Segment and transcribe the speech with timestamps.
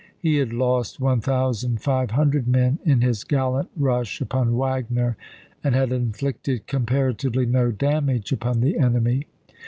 [0.17, 5.15] He had lost 1500 men in his gallant rush upon Wagner,
[5.63, 9.27] and had inflicted comparatively no damage upon the enemy.